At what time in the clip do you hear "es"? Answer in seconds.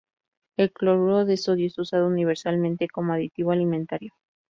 1.67-1.77